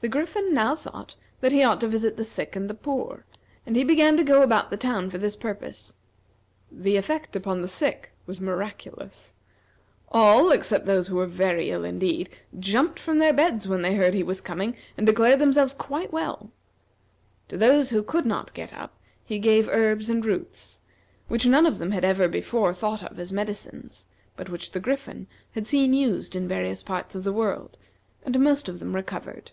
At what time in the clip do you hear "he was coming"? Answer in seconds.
14.12-14.76